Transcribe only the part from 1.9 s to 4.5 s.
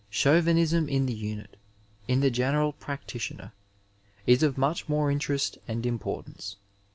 in the general practitioner, is